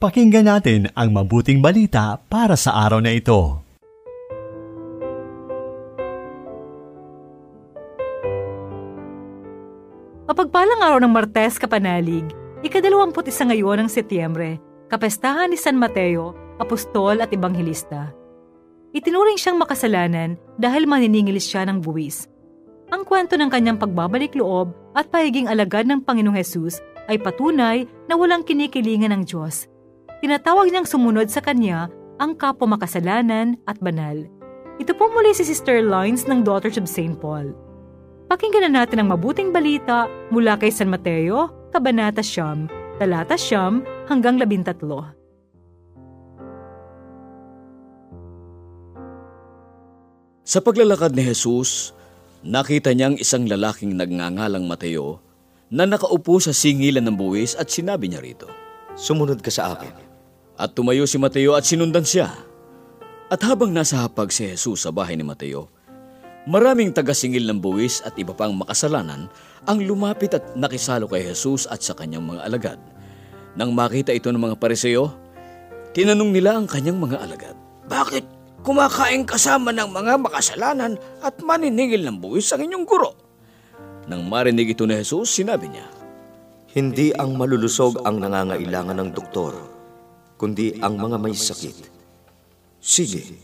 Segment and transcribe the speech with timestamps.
[0.00, 3.60] Pakinggan natin ang mabuting balita para sa araw na ito.
[10.24, 12.24] Mapagpalang araw ng Martes, Kapanalig,
[12.64, 14.56] ikadalawamput isa ngayon ng Setyembre,
[14.88, 18.08] kapestahan ni San Mateo, Apostol at Ibanghilista.
[18.96, 22.24] Itinuring siyang makasalanan dahil maniningil siya ng buwis.
[22.88, 28.16] Ang kwento ng kanyang pagbabalik loob at pahiging alagad ng Panginoong Hesus ay patunay na
[28.16, 29.68] walang kinikilingan ng Diyos
[30.20, 31.88] tinatawag niyang sumunod sa kanya
[32.20, 34.28] ang kapwa makasalanan at banal.
[34.76, 37.16] Ito po muli si Sister Lines ng Daughters of St.
[37.16, 37.52] Paul.
[38.28, 42.70] Pakinggan na natin ang mabuting balita mula kay San Mateo, Kabanata Siyam,
[43.00, 45.02] Talata Siyam hanggang Labintatlo.
[50.46, 51.94] Sa paglalakad ni Jesus,
[52.42, 55.22] nakita niyang isang lalaking nagngangalang Mateo
[55.70, 58.50] na nakaupo sa singilan ng buwis at sinabi niya rito,
[58.98, 60.09] Sumunod ka sa akin.
[60.60, 62.36] At tumayo si Mateo at sinundan siya.
[63.32, 65.72] At habang nasa hapag si Jesus sa bahay ni Mateo,
[66.44, 69.32] maraming tagasingil ng buwis at iba pang makasalanan
[69.64, 72.78] ang lumapit at nakisalo kay Jesus at sa kanyang mga alagad.
[73.56, 75.16] Nang makita ito ng mga pariseo,
[75.96, 77.56] tinanong nila ang kanyang mga alagad,
[77.88, 78.24] Bakit
[78.60, 83.16] kumakain kasama ng mga makasalanan at maniningil ng buwis ang inyong guro?
[84.12, 85.88] Nang marinig ito ni Jesus, sinabi niya,
[86.76, 89.79] Hindi ang malulusog ang nangangailangan ng doktor,
[90.40, 91.92] kundi ang mga may sakit.
[92.80, 93.36] Sige,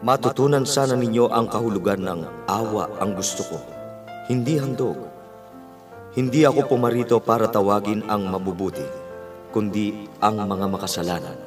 [0.00, 3.60] matutunan sana ninyo ang kahulugan ng awa ang gusto ko,
[4.32, 4.96] hindi handog.
[6.16, 8.82] Hindi ako pumarito para tawagin ang mabubuti,
[9.52, 11.38] kundi ang mga makasalanan.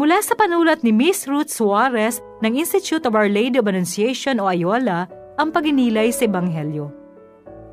[0.00, 4.48] Mula sa panulat ni Miss Ruth Suarez ng Institute of Our Lady of Annunciation o
[4.48, 6.88] Ayola, ang paginilay sa Ebanghelyo.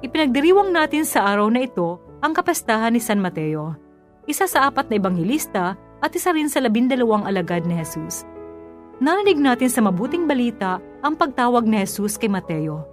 [0.04, 3.80] Ipinagdiriwang natin sa araw na ito ang kapastahan ni San Mateo,
[4.28, 8.28] isa sa apat na ebanghilista at isa rin sa labindalawang alagad ni Jesus.
[9.00, 12.84] Narinig natin sa mabuting balita ang pagtawag ni Jesus kay Mateo.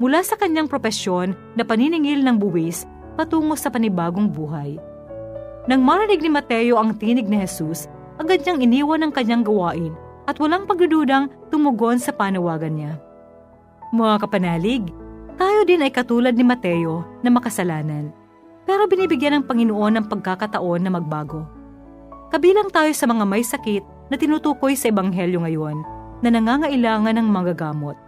[0.00, 2.88] Mula sa kanyang propesyon na paniningil ng buwis
[3.20, 4.80] patungo sa panibagong buhay.
[5.68, 9.92] Nang marinig ni Mateo ang tinig ni Jesus, agad niyang iniwan ang kanyang gawain
[10.24, 12.92] at walang pagdududang tumugon sa panawagan niya.
[13.92, 14.88] Mga kapanalig,
[15.36, 18.21] tayo din ay katulad ni Mateo na makasalanan
[18.72, 21.44] pero binibigyan ng Panginoon ng pagkakataon na magbago.
[22.32, 25.84] Kabilang tayo sa mga may sakit na tinutukoy sa Ebanghelyo ngayon
[26.24, 28.00] na nangangailangan ng mga gamot.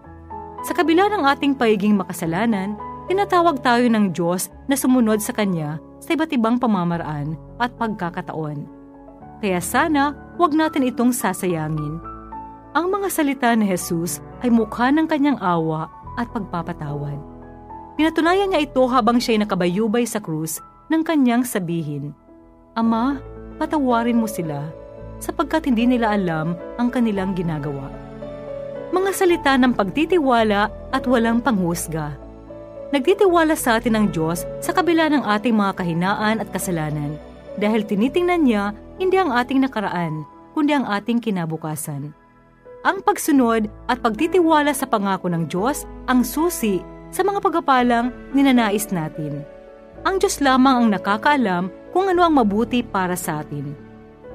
[0.65, 2.81] Sa kabila ng ating pagiging makasalanan,
[3.13, 8.65] tinatawag tayo ng Diyos na sumunod sa Kanya sa iba't ibang pamamaraan at pagkakataon.
[9.45, 12.01] Kaya sana, huwag natin itong sasayangin.
[12.73, 17.34] Ang mga salita ni Jesus ay mukha ng kanyang awa at pagpapatawad.
[17.95, 20.59] Pinatunayan niya ito habang siya'y nakabayubay sa krus
[20.91, 22.11] ng kanyang sabihin,
[22.75, 23.23] Ama,
[23.55, 24.67] patawarin mo sila
[25.23, 27.87] sapagkat hindi nila alam ang kanilang ginagawa.
[28.91, 32.19] Mga salita ng pagtitiwala at walang panghusga.
[32.91, 37.15] Nagtitiwala sa atin ang Diyos sa kabila ng ating mga kahinaan at kasalanan
[37.59, 38.65] dahil tinitingnan niya
[38.99, 42.15] hindi ang ating nakaraan, kundi ang ating kinabukasan.
[42.85, 46.83] Ang pagsunod at pagtitiwala sa pangako ng Diyos ang susi
[47.15, 49.47] sa mga pagpapalang ninanais natin.
[50.03, 53.71] Ang Diyos lamang ang nakakaalam kung ano ang mabuti para sa atin.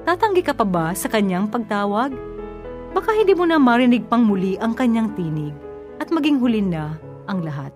[0.08, 2.16] Tatanggi ka pa ba sa kanyang pagtawag?
[2.96, 5.52] Baka hindi mo na marinig pang muli ang kanyang tinig
[6.00, 6.96] at maging huli na
[7.28, 7.70] ang lahat.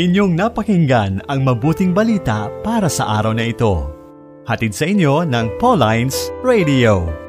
[0.00, 3.92] Inyong napakinggan ang mabuting balita para sa araw na ito.
[4.48, 7.19] Hatid sa inyo ng Pauline's Radio.